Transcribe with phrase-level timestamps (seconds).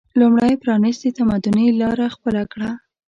[0.19, 2.69] لومړی پرانیستي تمدني لاره خپله کړه